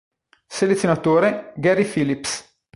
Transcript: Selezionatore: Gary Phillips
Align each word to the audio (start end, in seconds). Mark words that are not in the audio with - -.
Selezionatore: 0.47 1.53
Gary 1.57 1.83
Phillips 1.83 2.57